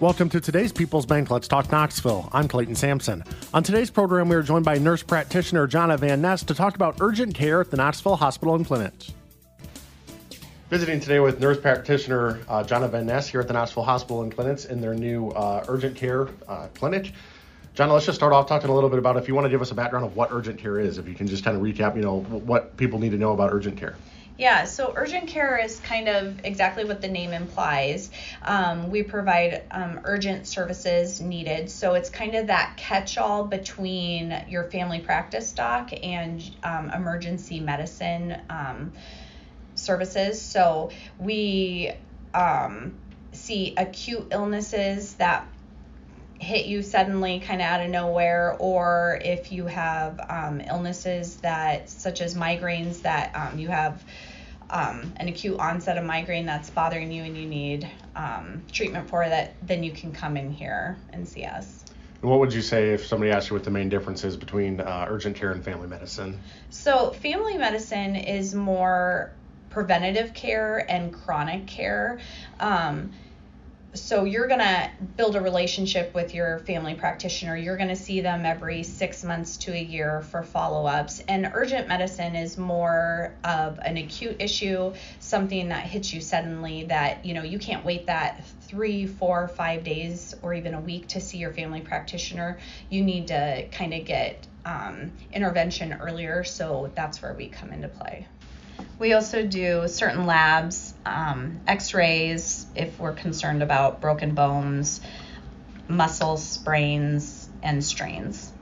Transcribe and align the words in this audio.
Welcome 0.00 0.30
to 0.30 0.40
today's 0.40 0.72
People's 0.72 1.04
Bank 1.04 1.30
Let's 1.30 1.46
Talk 1.46 1.70
Knoxville. 1.70 2.30
I'm 2.32 2.48
Clayton 2.48 2.74
Sampson. 2.74 3.22
On 3.52 3.62
today's 3.62 3.90
program, 3.90 4.30
we 4.30 4.36
are 4.36 4.42
joined 4.42 4.64
by 4.64 4.78
nurse 4.78 5.02
practitioner 5.02 5.68
Jonna 5.68 5.98
Van 5.98 6.22
Ness 6.22 6.42
to 6.44 6.54
talk 6.54 6.74
about 6.74 7.02
urgent 7.02 7.34
care 7.34 7.60
at 7.60 7.70
the 7.70 7.76
Knoxville 7.76 8.16
Hospital 8.16 8.54
and 8.54 8.66
Clinics. 8.66 9.12
Visiting 10.70 11.00
today 11.00 11.20
with 11.20 11.38
nurse 11.38 11.60
practitioner 11.60 12.40
uh, 12.48 12.64
Jonna 12.64 12.88
Van 12.88 13.04
Ness 13.04 13.28
here 13.28 13.42
at 13.42 13.46
the 13.46 13.52
Knoxville 13.52 13.82
Hospital 13.82 14.22
and 14.22 14.34
Clinics 14.34 14.64
in 14.64 14.80
their 14.80 14.94
new 14.94 15.32
uh, 15.32 15.66
urgent 15.68 15.94
care 15.96 16.28
uh, 16.48 16.68
clinic. 16.68 17.12
Jonna, 17.76 17.92
let's 17.92 18.06
just 18.06 18.16
start 18.16 18.32
off 18.32 18.46
talking 18.48 18.70
a 18.70 18.74
little 18.74 18.88
bit 18.88 18.98
about 18.98 19.18
if 19.18 19.28
you 19.28 19.34
want 19.34 19.44
to 19.44 19.50
give 19.50 19.60
us 19.60 19.70
a 19.70 19.74
background 19.74 20.06
of 20.06 20.16
what 20.16 20.32
urgent 20.32 20.58
care 20.58 20.80
is, 20.80 20.96
if 20.96 21.06
you 21.06 21.14
can 21.14 21.26
just 21.26 21.44
kind 21.44 21.54
of 21.54 21.62
recap, 21.62 21.94
you 21.94 22.00
know, 22.00 22.20
what 22.20 22.74
people 22.78 22.98
need 22.98 23.10
to 23.10 23.18
know 23.18 23.32
about 23.32 23.52
urgent 23.52 23.76
care. 23.76 23.96
Yeah, 24.40 24.64
so 24.64 24.94
urgent 24.96 25.28
care 25.28 25.58
is 25.62 25.80
kind 25.80 26.08
of 26.08 26.46
exactly 26.46 26.86
what 26.86 27.02
the 27.02 27.08
name 27.08 27.34
implies. 27.34 28.10
Um, 28.40 28.88
we 28.88 29.02
provide 29.02 29.64
um, 29.70 30.00
urgent 30.04 30.46
services 30.46 31.20
needed. 31.20 31.70
So 31.70 31.92
it's 31.92 32.08
kind 32.08 32.34
of 32.34 32.46
that 32.46 32.78
catch 32.78 33.18
all 33.18 33.44
between 33.44 34.46
your 34.48 34.64
family 34.70 35.00
practice 35.00 35.52
doc 35.52 35.90
and 36.02 36.42
um, 36.62 36.90
emergency 36.90 37.60
medicine 37.60 38.40
um, 38.48 38.92
services. 39.74 40.40
So 40.40 40.90
we 41.18 41.92
um, 42.32 42.94
see 43.32 43.74
acute 43.76 44.28
illnesses 44.30 45.16
that 45.16 45.46
hit 46.40 46.64
you 46.64 46.82
suddenly 46.82 47.38
kind 47.38 47.60
of 47.60 47.66
out 47.66 47.82
of 47.82 47.90
nowhere 47.90 48.56
or 48.58 49.20
if 49.22 49.52
you 49.52 49.66
have 49.66 50.18
um, 50.30 50.60
illnesses 50.62 51.36
that 51.36 51.90
such 51.90 52.22
as 52.22 52.34
migraines 52.34 53.02
that 53.02 53.30
um, 53.36 53.58
you 53.58 53.68
have 53.68 54.02
um, 54.70 55.12
an 55.16 55.28
acute 55.28 55.58
onset 55.60 55.98
of 55.98 56.04
migraine 56.04 56.46
that's 56.46 56.70
bothering 56.70 57.12
you 57.12 57.22
and 57.24 57.36
you 57.36 57.46
need 57.46 57.86
um, 58.16 58.62
treatment 58.72 59.08
for 59.10 59.28
that 59.28 59.54
then 59.66 59.82
you 59.82 59.92
can 59.92 60.12
come 60.12 60.38
in 60.38 60.50
here 60.50 60.96
and 61.12 61.28
see 61.28 61.44
us. 61.44 61.84
And 62.22 62.30
what 62.30 62.40
would 62.40 62.54
you 62.54 62.62
say 62.62 62.94
if 62.94 63.06
somebody 63.06 63.32
asked 63.32 63.50
you 63.50 63.56
what 63.56 63.64
the 63.64 63.70
main 63.70 63.90
difference 63.90 64.24
is 64.24 64.36
between 64.36 64.80
uh, 64.80 65.06
urgent 65.08 65.36
care 65.36 65.52
and 65.52 65.62
family 65.62 65.88
medicine? 65.88 66.40
So 66.70 67.10
family 67.10 67.58
medicine 67.58 68.16
is 68.16 68.54
more 68.54 69.32
preventative 69.68 70.32
care 70.32 70.90
and 70.90 71.12
chronic 71.12 71.66
care. 71.66 72.18
Um, 72.58 73.12
so 73.94 74.24
you're 74.24 74.46
going 74.46 74.60
to 74.60 74.90
build 75.16 75.34
a 75.34 75.40
relationship 75.40 76.14
with 76.14 76.34
your 76.34 76.60
family 76.60 76.94
practitioner. 76.94 77.56
You're 77.56 77.76
going 77.76 77.88
to 77.88 77.96
see 77.96 78.20
them 78.20 78.46
every 78.46 78.84
six 78.84 79.24
months 79.24 79.56
to 79.58 79.72
a 79.72 79.82
year 79.82 80.22
for 80.22 80.42
follow-ups. 80.42 81.20
And 81.26 81.50
urgent 81.52 81.88
medicine 81.88 82.36
is 82.36 82.56
more 82.56 83.34
of 83.42 83.78
an 83.80 83.96
acute 83.96 84.36
issue 84.38 84.92
something 85.18 85.68
that 85.70 85.84
hits 85.84 86.12
you 86.12 86.20
suddenly 86.20 86.84
that 86.84 87.24
you 87.24 87.34
know 87.34 87.42
you 87.42 87.58
can't 87.58 87.84
wait 87.84 88.06
that 88.06 88.44
three 88.62 89.06
four 89.06 89.48
five 89.48 89.82
days 89.82 90.34
or 90.42 90.54
even 90.54 90.74
a 90.74 90.80
week 90.80 91.08
to 91.08 91.20
see 91.20 91.38
your 91.38 91.52
family 91.52 91.80
practitioner. 91.80 92.58
You 92.88 93.02
need 93.02 93.28
to 93.28 93.66
kind 93.72 93.92
of 93.92 94.04
get 94.04 94.46
um, 94.64 95.12
intervention 95.32 95.94
earlier 95.94 96.44
so 96.44 96.92
that's 96.94 97.20
where 97.22 97.34
we 97.34 97.48
come 97.48 97.72
into 97.72 97.88
play. 97.88 98.26
We 98.98 99.14
also 99.14 99.46
do 99.46 99.88
certain 99.88 100.26
labs, 100.26 100.89
um, 101.06 101.60
x 101.66 101.94
rays 101.94 102.66
if 102.74 102.98
we're 102.98 103.12
concerned 103.12 103.62
about 103.62 104.00
broken 104.00 104.34
bones, 104.34 105.00
muscle 105.88 106.36
sprains, 106.36 107.48
and 107.62 107.84
strains 107.84 108.52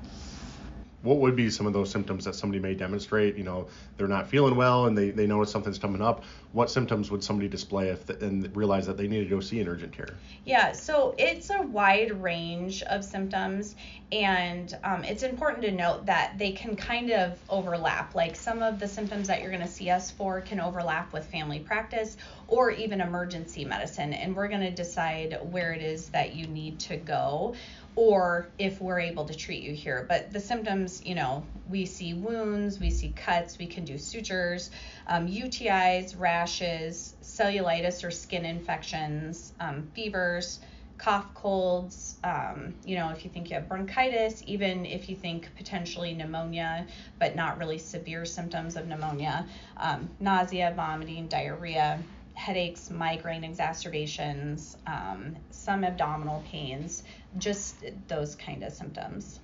what 1.03 1.19
would 1.19 1.36
be 1.36 1.48
some 1.48 1.66
of 1.66 1.72
those 1.72 1.91
symptoms 1.91 2.25
that 2.25 2.34
somebody 2.34 2.59
may 2.59 2.75
demonstrate? 2.75 3.36
You 3.36 3.44
know, 3.44 3.69
they're 3.97 4.09
not 4.09 4.28
feeling 4.28 4.56
well 4.56 4.86
and 4.86 4.98
they, 4.98 5.10
they 5.10 5.26
notice 5.26 5.50
something's 5.50 5.78
coming 5.78 6.03
up. 6.03 6.25
What 6.53 6.70
symptoms 6.70 7.10
would 7.10 7.22
somebody 7.22 7.48
display 7.48 7.88
if 7.91 8.06
the, 8.06 8.19
and 8.25 8.54
realize 8.56 8.86
that 8.86 8.97
they 8.97 9.06
need 9.06 9.22
to 9.25 9.31
go 9.31 9.41
see 9.41 9.60
an 9.60 9.69
urgent 9.69 9.92
care? 9.92 10.14
Yeah, 10.44 10.72
so 10.72 11.14
it's 11.19 11.50
a 11.50 11.62
wide 11.62 12.10
range 12.22 12.82
of 12.84 13.04
symptoms, 13.04 13.76
and 14.10 14.76
um, 14.82 15.04
it's 15.04 15.22
important 15.22 15.62
to 15.62 15.70
note 15.70 16.06
that 16.06 16.36
they 16.38 16.53
can 16.53 16.75
kind 16.75 17.10
of 17.10 17.38
overlap. 17.48 18.15
Like 18.15 18.34
some 18.34 18.62
of 18.62 18.80
the 18.80 18.88
symptoms 18.88 19.28
that 19.28 19.41
you're 19.41 19.50
going 19.50 19.62
to 19.62 19.69
see 19.69 19.91
us 19.91 20.10
for 20.10 20.41
can 20.41 20.59
overlap 20.59 21.12
with 21.12 21.26
family 21.26 21.60
practice 21.60 22.16
or 22.48 22.70
even 22.70 23.00
emergency 23.00 23.64
medicine, 23.64 24.14
and 24.14 24.34
we're 24.34 24.48
going 24.48 24.62
to 24.62 24.70
decide 24.70 25.38
where 25.50 25.72
it 25.72 25.82
is 25.82 26.09
that 26.09 26.34
you 26.34 26.47
need 26.47 26.81
to 26.81 26.97
go 26.97 27.54
or 27.94 28.48
if 28.59 28.81
we're 28.81 29.00
able 29.00 29.25
to 29.25 29.34
treat 29.34 29.62
you 29.62 29.72
here. 29.72 30.06
But 30.09 30.32
the 30.32 30.38
symptoms, 30.38 31.04
you 31.04 31.14
know, 31.16 31.42
we 31.69 31.84
see 31.84 32.14
wounds, 32.14 32.78
we 32.78 32.91
see 32.91 33.09
cuts, 33.10 33.59
we 33.59 33.66
can 33.66 33.84
do 33.84 33.98
sutures, 33.98 34.70
um, 35.09 35.26
UTIs, 35.26 36.19
rashes, 36.19 37.16
cellulitis 37.22 38.04
or 38.04 38.12
skin 38.12 38.44
infections, 38.44 39.53
um, 39.59 39.91
fevers, 39.94 40.60
cough, 40.97 41.32
colds, 41.34 42.16
um, 42.25 42.75
you 42.84 42.97
know, 42.97 43.10
if 43.10 43.25
you 43.25 43.30
think 43.30 43.50
you 43.50 43.54
have 43.54 43.69
bronchitis, 43.69 44.42
even 44.47 44.84
if 44.84 45.09
you 45.09 45.16
think 45.16 45.48
potentially 45.56 46.15
pneumonia, 46.15 46.86
but 47.19 47.36
not 47.36 47.59
really 47.59 47.78
severe 47.78 48.25
symptoms 48.25 48.76
of 48.76 48.86
pneumonia, 48.86 49.47
um, 49.76 50.09
nausea, 50.20 50.72
vomiting, 50.76 51.28
diarrhea, 51.28 51.98
headaches, 52.38 52.88
migraine 52.88 53.43
exacerbations, 53.43 54.76
um, 54.87 55.37
some 55.50 55.82
abdominal 55.82 56.43
pains, 56.50 57.03
just 57.37 57.84
those 58.06 58.37
kind 58.37 58.62
of 58.62 58.72
symptoms. 58.72 59.41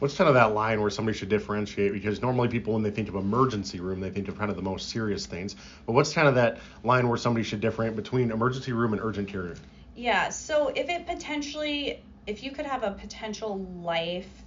What's 0.00 0.16
kind 0.16 0.26
of 0.26 0.34
that 0.34 0.52
line 0.52 0.80
where 0.80 0.90
somebody 0.90 1.16
should 1.16 1.28
differentiate? 1.28 1.92
Because 1.92 2.20
normally 2.20 2.48
people, 2.48 2.72
when 2.72 2.82
they 2.82 2.90
think 2.90 3.08
of 3.08 3.14
emergency 3.14 3.78
room, 3.78 4.00
they 4.00 4.10
think 4.10 4.26
of 4.26 4.36
kind 4.36 4.50
of 4.50 4.56
the 4.56 4.62
most 4.62 4.90
serious 4.90 5.24
things. 5.26 5.54
But 5.86 5.92
what's 5.92 6.12
kind 6.12 6.26
of 6.26 6.34
that 6.34 6.58
line 6.82 7.08
where 7.08 7.16
somebody 7.16 7.44
should 7.44 7.60
differentiate 7.60 7.94
between 7.94 8.32
emergency 8.32 8.72
room 8.72 8.92
and 8.92 9.00
urgent 9.00 9.28
care? 9.28 9.54
Yeah, 9.94 10.30
so 10.30 10.68
if 10.68 10.88
it 10.88 11.06
potentially, 11.06 12.02
if 12.26 12.42
you 12.42 12.50
could 12.50 12.66
have 12.66 12.82
a 12.82 12.90
potential 12.90 13.56
life 13.84 14.41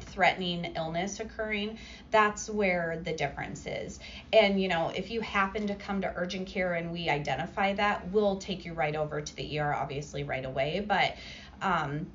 threatening 0.00 0.72
illness 0.76 1.20
occurring, 1.20 1.78
that's 2.10 2.48
where 2.48 3.00
the 3.02 3.12
difference 3.12 3.66
is. 3.66 4.00
And, 4.32 4.60
you 4.60 4.68
know, 4.68 4.90
if 4.90 5.10
you 5.10 5.20
happen 5.20 5.66
to 5.68 5.74
come 5.74 6.00
to 6.02 6.12
urgent 6.16 6.48
care 6.48 6.74
and 6.74 6.92
we 6.92 7.08
identify 7.08 7.74
that, 7.74 8.10
we'll 8.10 8.36
take 8.36 8.64
you 8.64 8.72
right 8.72 8.94
over 8.94 9.20
to 9.20 9.36
the 9.36 9.58
ER, 9.58 9.74
obviously, 9.74 10.24
right 10.24 10.44
away. 10.44 10.84
But 10.86 11.16
um, 11.62 12.06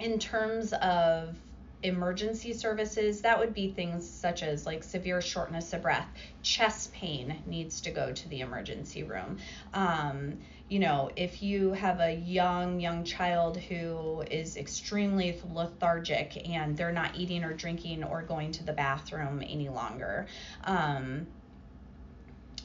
in 0.00 0.18
terms 0.18 0.72
of 0.72 1.36
emergency 1.82 2.52
services, 2.52 3.22
that 3.22 3.38
would 3.38 3.54
be 3.54 3.72
things 3.72 4.08
such 4.08 4.42
as 4.42 4.66
like 4.66 4.84
severe 4.84 5.20
shortness 5.20 5.72
of 5.72 5.82
breath, 5.82 6.06
chest 6.42 6.92
pain 6.92 7.42
needs 7.46 7.80
to 7.82 7.90
go 7.90 8.12
to 8.12 8.28
the 8.28 8.40
emergency 8.40 9.02
room. 9.02 9.38
Um, 9.74 10.38
you 10.68 10.78
know, 10.78 11.10
if 11.16 11.42
you 11.42 11.72
have 11.72 12.00
a 12.00 12.14
young, 12.14 12.80
young 12.80 13.04
child 13.04 13.58
who 13.58 14.22
is 14.30 14.56
extremely 14.56 15.38
lethargic 15.52 16.48
and 16.48 16.76
they're 16.76 16.92
not 16.92 17.16
eating 17.16 17.44
or 17.44 17.52
drinking 17.52 18.04
or 18.04 18.22
going 18.22 18.52
to 18.52 18.64
the 18.64 18.72
bathroom 18.72 19.42
any 19.46 19.68
longer, 19.68 20.26
um, 20.64 21.26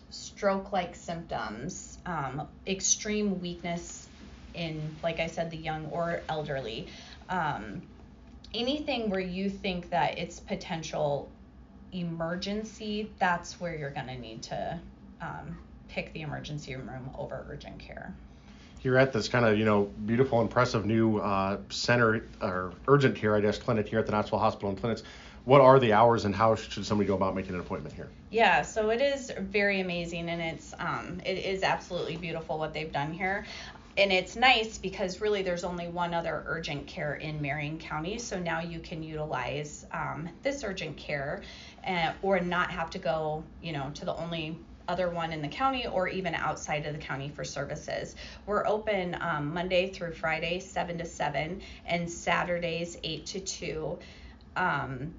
stroke 0.10 0.72
like 0.72 0.96
symptoms, 0.96 1.98
um, 2.06 2.48
extreme 2.66 3.42
weakness 3.42 4.08
in, 4.54 4.98
like 5.04 5.20
I 5.20 5.28
said, 5.28 5.52
the 5.52 5.58
young 5.58 5.88
or 5.88 6.24
elderly. 6.30 6.88
Um, 7.30 7.82
anything 8.54 9.10
where 9.10 9.20
you 9.20 9.50
think 9.50 9.90
that 9.90 10.18
it's 10.18 10.40
potential 10.40 11.30
emergency, 11.92 13.12
that's 13.20 13.60
where 13.60 13.76
you're 13.76 13.92
going 13.92 14.08
to 14.08 14.18
need 14.18 14.44
to 14.44 14.80
um, 15.22 15.58
pick 15.88 16.14
the 16.14 16.22
emergency 16.22 16.76
room 16.76 17.10
over 17.18 17.46
urgent 17.50 17.80
care. 17.80 18.14
You're 18.84 18.98
at 18.98 19.12
this 19.12 19.28
kind 19.28 19.46
of, 19.46 19.58
you 19.58 19.66
know, 19.66 19.86
beautiful, 20.06 20.42
impressive 20.42 20.86
new 20.86 21.18
uh, 21.18 21.58
center 21.70 22.24
or 22.42 22.74
urgent 22.88 23.16
care, 23.16 23.36
I 23.36 23.42
guess, 23.42 23.58
clinic 23.58 23.88
here 23.88 24.00
at 24.00 24.06
the 24.06 24.12
Knoxville 24.12 24.40
Hospital 24.40 24.70
and 24.70 24.80
Clinics. 24.80 25.04
What 25.46 25.62
are 25.62 25.80
the 25.80 25.94
hours 25.94 26.26
and 26.26 26.36
how 26.36 26.56
should 26.56 26.86
somebody 26.86 27.08
go 27.08 27.16
about 27.16 27.34
making 27.34 27.54
an 27.54 27.62
appointment 27.62 27.96
here? 27.96 28.10
Yeah, 28.30 28.62
so 28.64 28.90
it 28.90 29.02
is 29.02 29.32
very 29.40 29.80
amazing 29.80 30.30
and 30.30 30.42
it's 30.42 30.74
um, 30.78 31.22
it 31.26 31.38
is 31.38 31.64
absolutely 31.64 32.18
beautiful 32.18 32.60
what 32.60 32.74
they've 32.74 32.92
done 32.92 33.14
here 33.14 33.46
and 33.98 34.14
it's 34.14 34.36
nice 34.36 34.78
because 34.78 35.22
really 35.22 35.42
there's 35.42 35.64
only 35.64 35.88
one 35.88 36.14
other 36.14 36.44
urgent 36.46 36.86
care 36.86 37.16
in 37.16 37.42
Marion 37.42 37.80
County. 37.80 38.20
So 38.20 38.40
now 38.40 38.62
you 38.62 38.80
can 38.80 39.02
utilize 39.02 39.88
um, 39.92 40.30
this 40.44 40.64
urgent 40.64 40.98
care 40.98 41.42
uh, 41.86 42.14
or 42.22 42.40
not 42.40 42.70
have 42.70 42.92
to 42.92 43.00
go, 43.00 43.44
you 43.62 43.74
know, 43.74 43.90
to 43.96 44.06
the 44.06 44.16
only 44.16 44.58
other 44.88 45.10
one 45.10 45.34
in 45.34 45.42
the 45.42 45.48
county 45.48 45.88
or 45.88 46.08
even 46.08 46.36
outside 46.36 46.86
of 46.86 46.94
the 46.94 47.00
county 47.00 47.30
for 47.30 47.44
services. 47.44 48.16
We're 48.46 48.66
open 48.68 49.18
um, 49.20 49.54
Monday 49.54 49.90
through 49.90 50.14
Friday, 50.14 50.60
7 50.60 51.00
to 51.00 51.06
7, 51.06 51.62
and 51.88 52.10
Saturdays, 52.10 52.98
8 53.04 53.26
to 53.26 53.40
2. 53.40 54.00
Um, 54.56 55.14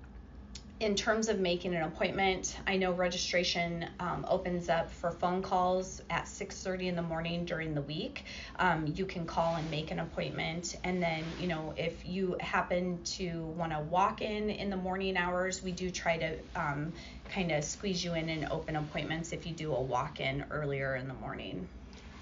in 0.80 0.94
terms 0.94 1.28
of 1.28 1.40
making 1.40 1.74
an 1.74 1.82
appointment, 1.82 2.56
I 2.66 2.76
know 2.76 2.92
registration 2.92 3.86
um, 3.98 4.24
opens 4.28 4.68
up 4.68 4.90
for 4.90 5.10
phone 5.10 5.42
calls 5.42 6.00
at 6.08 6.26
6:30 6.26 6.88
in 6.88 6.96
the 6.96 7.02
morning 7.02 7.44
during 7.44 7.74
the 7.74 7.82
week. 7.82 8.24
Um, 8.56 8.86
you 8.86 9.04
can 9.04 9.26
call 9.26 9.56
and 9.56 9.68
make 9.70 9.90
an 9.90 9.98
appointment, 9.98 10.76
and 10.84 11.02
then 11.02 11.34
you 11.36 11.48
know 11.48 11.74
if 11.76 12.06
you 12.06 12.36
happen 12.40 13.02
to 13.16 13.42
want 13.56 13.72
to 13.72 13.80
walk 13.80 14.22
in 14.22 14.50
in 14.50 14.70
the 14.70 14.76
morning 14.76 15.16
hours, 15.16 15.62
we 15.62 15.72
do 15.72 15.90
try 15.90 16.16
to 16.16 16.38
um, 16.54 16.92
kind 17.28 17.50
of 17.50 17.64
squeeze 17.64 18.04
you 18.04 18.14
in 18.14 18.28
and 18.28 18.46
open 18.50 18.76
appointments 18.76 19.32
if 19.32 19.46
you 19.46 19.54
do 19.54 19.74
a 19.74 19.82
walk-in 19.82 20.44
earlier 20.50 20.94
in 20.94 21.08
the 21.08 21.14
morning 21.14 21.68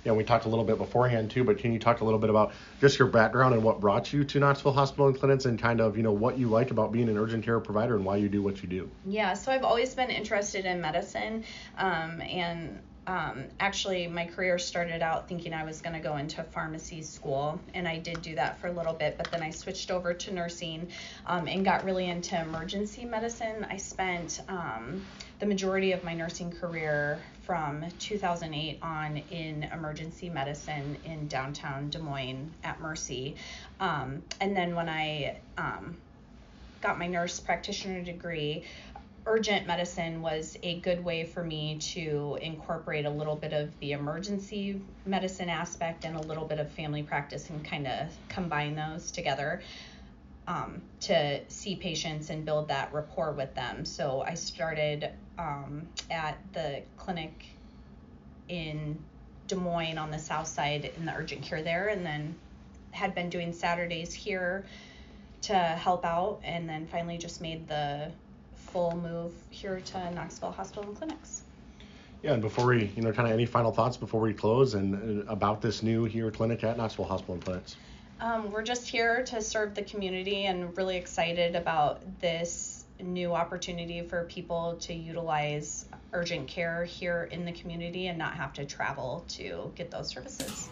yeah, 0.06 0.12
we 0.12 0.22
talked 0.22 0.44
a 0.44 0.48
little 0.48 0.64
bit 0.64 0.78
beforehand 0.78 1.32
too, 1.32 1.42
but 1.42 1.58
can 1.58 1.72
you 1.72 1.80
talk 1.80 2.00
a 2.00 2.04
little 2.04 2.20
bit 2.20 2.30
about 2.30 2.52
just 2.80 2.96
your 2.96 3.08
background 3.08 3.54
and 3.54 3.64
what 3.64 3.80
brought 3.80 4.12
you 4.12 4.22
to 4.22 4.38
Knoxville 4.38 4.72
Hospital 4.72 5.08
and 5.08 5.18
Clinics 5.18 5.46
and 5.46 5.58
kind 5.58 5.80
of, 5.80 5.96
you 5.96 6.04
know, 6.04 6.12
what 6.12 6.38
you 6.38 6.48
like 6.48 6.70
about 6.70 6.92
being 6.92 7.08
an 7.08 7.18
urgent 7.18 7.44
care 7.44 7.58
provider 7.58 7.96
and 7.96 8.04
why 8.04 8.16
you 8.16 8.28
do 8.28 8.40
what 8.40 8.62
you 8.62 8.68
do? 8.68 8.88
Yeah, 9.04 9.34
so 9.34 9.50
I've 9.50 9.64
always 9.64 9.96
been 9.96 10.10
interested 10.10 10.64
in 10.64 10.80
medicine 10.80 11.42
um, 11.76 12.20
and 12.20 12.78
um, 13.08 13.44
actually 13.60 14.06
my 14.06 14.26
career 14.26 14.58
started 14.58 15.02
out 15.02 15.28
thinking 15.28 15.52
I 15.52 15.64
was 15.64 15.80
going 15.80 15.94
to 15.94 16.00
go 16.00 16.16
into 16.16 16.42
pharmacy 16.42 17.02
school, 17.02 17.60
and 17.74 17.86
I 17.86 17.98
did 17.98 18.20
do 18.22 18.34
that 18.34 18.60
for 18.60 18.66
a 18.66 18.72
little 18.72 18.94
bit, 18.94 19.16
but 19.16 19.30
then 19.30 19.42
I 19.42 19.50
switched 19.50 19.90
over 19.90 20.12
to 20.12 20.34
nursing 20.34 20.88
um, 21.26 21.46
and 21.46 21.64
got 21.64 21.84
really 21.84 22.08
into 22.08 22.40
emergency 22.40 23.04
medicine. 23.04 23.66
I 23.68 23.76
spent 23.76 24.40
um, 24.48 25.04
the 25.38 25.46
majority 25.46 25.92
of 25.92 26.02
my 26.02 26.14
nursing 26.14 26.50
career 26.50 27.20
from 27.46 27.84
2008 28.00 28.78
on 28.82 29.16
in 29.30 29.62
emergency 29.62 30.28
medicine 30.28 30.98
in 31.04 31.28
downtown 31.28 31.88
Des 31.88 32.00
Moines 32.00 32.50
at 32.64 32.80
Mercy. 32.80 33.36
Um, 33.78 34.22
and 34.40 34.56
then 34.56 34.74
when 34.74 34.88
I 34.88 35.38
um, 35.56 35.96
got 36.80 36.98
my 36.98 37.06
nurse 37.06 37.38
practitioner 37.38 38.02
degree, 38.02 38.64
urgent 39.26 39.66
medicine 39.66 40.22
was 40.22 40.58
a 40.64 40.80
good 40.80 41.04
way 41.04 41.24
for 41.24 41.42
me 41.42 41.78
to 41.78 42.36
incorporate 42.42 43.06
a 43.06 43.10
little 43.10 43.36
bit 43.36 43.52
of 43.52 43.78
the 43.78 43.92
emergency 43.92 44.80
medicine 45.04 45.48
aspect 45.48 46.04
and 46.04 46.16
a 46.16 46.22
little 46.22 46.44
bit 46.44 46.58
of 46.58 46.70
family 46.72 47.04
practice 47.04 47.48
and 47.48 47.64
kind 47.64 47.86
of 47.86 48.08
combine 48.28 48.74
those 48.74 49.12
together 49.12 49.62
um, 50.48 50.82
to 51.00 51.40
see 51.48 51.76
patients 51.76 52.30
and 52.30 52.44
build 52.44 52.68
that 52.68 52.92
rapport 52.92 53.32
with 53.32 53.54
them. 53.54 53.84
So 53.84 54.22
I 54.26 54.34
started 54.34 55.10
um, 55.38 55.86
at 56.10 56.38
the 56.52 56.82
clinic 56.96 57.46
in 58.48 58.98
Des 59.48 59.56
Moines 59.56 59.98
on 59.98 60.10
the 60.10 60.18
south 60.18 60.46
side 60.46 60.90
in 60.96 61.06
the 61.06 61.14
urgent 61.14 61.42
care 61.42 61.62
there, 61.62 61.88
and 61.88 62.04
then 62.04 62.34
had 62.90 63.14
been 63.14 63.28
doing 63.28 63.52
Saturdays 63.52 64.12
here 64.12 64.64
to 65.42 65.54
help 65.54 66.04
out, 66.04 66.40
and 66.42 66.68
then 66.68 66.86
finally 66.86 67.18
just 67.18 67.40
made 67.40 67.68
the 67.68 68.10
full 68.54 68.96
move 68.96 69.32
here 69.50 69.80
to 69.80 70.10
Knoxville 70.12 70.52
Hospital 70.52 70.84
and 70.84 70.96
Clinics. 70.96 71.42
Yeah, 72.22 72.32
and 72.32 72.42
before 72.42 72.66
we, 72.66 72.90
you 72.96 73.02
know, 73.02 73.12
kind 73.12 73.28
of 73.28 73.34
any 73.34 73.46
final 73.46 73.70
thoughts 73.70 73.96
before 73.96 74.20
we 74.20 74.32
close 74.32 74.74
and, 74.74 75.28
about 75.28 75.60
this 75.60 75.82
new 75.82 76.04
here 76.04 76.30
clinic 76.30 76.64
at 76.64 76.76
Knoxville 76.76 77.04
Hospital 77.04 77.34
and 77.34 77.44
Clinics? 77.44 77.76
Um, 78.20 78.50
we're 78.50 78.64
just 78.64 78.88
here 78.88 79.22
to 79.24 79.42
serve 79.42 79.74
the 79.74 79.82
community 79.82 80.46
and 80.46 80.76
really 80.76 80.96
excited 80.96 81.54
about 81.54 82.00
this 82.20 82.75
new 83.02 83.34
opportunity 83.34 84.02
for 84.02 84.24
people 84.24 84.76
to 84.80 84.94
utilize 84.94 85.86
urgent 86.12 86.48
care 86.48 86.84
here 86.84 87.28
in 87.30 87.44
the 87.44 87.52
community 87.52 88.08
and 88.08 88.18
not 88.18 88.34
have 88.34 88.52
to 88.54 88.64
travel 88.64 89.24
to 89.28 89.70
get 89.74 89.90
those 89.90 90.08
services. 90.08 90.68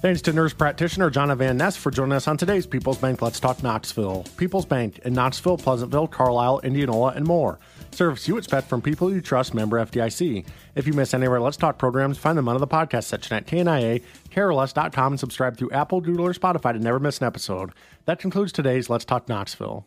Thanks 0.00 0.22
to 0.22 0.32
nurse 0.32 0.54
practitioner 0.54 1.10
Jonna 1.10 1.36
Van 1.36 1.58
Ness 1.58 1.76
for 1.76 1.90
joining 1.90 2.14
us 2.14 2.26
on 2.26 2.38
today's 2.38 2.66
People's 2.66 2.96
Bank 2.96 3.20
Let's 3.20 3.38
Talk 3.38 3.62
Knoxville. 3.62 4.24
People's 4.38 4.64
Bank 4.64 4.98
in 5.00 5.12
Knoxville, 5.12 5.58
Pleasantville, 5.58 6.08
Carlisle, 6.08 6.60
Indianola, 6.60 7.08
and 7.08 7.26
more. 7.26 7.58
Serves 7.90 8.26
you 8.26 8.38
expect 8.38 8.66
from 8.66 8.80
people 8.80 9.12
you 9.12 9.20
trust, 9.20 9.52
member 9.52 9.78
FDIC. 9.78 10.46
If 10.74 10.86
you 10.86 10.94
miss 10.94 11.12
any 11.12 11.26
of 11.26 11.32
our 11.32 11.40
Let's 11.40 11.58
Talk 11.58 11.76
programs, 11.76 12.16
find 12.16 12.38
them 12.38 12.48
under 12.48 12.60
the 12.60 12.66
podcast 12.66 13.04
section 13.04 13.36
at 13.36 13.46
KNIA, 13.46 14.02
and 14.34 15.20
subscribe 15.20 15.58
through 15.58 15.70
Apple, 15.72 16.00
Google, 16.00 16.26
or 16.26 16.32
Spotify 16.32 16.72
to 16.72 16.78
never 16.78 16.98
miss 16.98 17.18
an 17.18 17.26
episode. 17.26 17.72
That 18.06 18.20
concludes 18.20 18.52
today's 18.52 18.88
Let's 18.88 19.04
Talk 19.04 19.28
Knoxville. 19.28 19.86